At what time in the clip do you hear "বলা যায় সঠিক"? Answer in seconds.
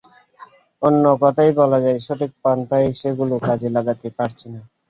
1.59-2.31